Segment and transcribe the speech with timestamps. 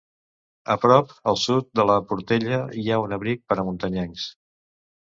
[0.75, 4.29] A prop al sud-est de la portella hi ha un abric per a muntanyencs.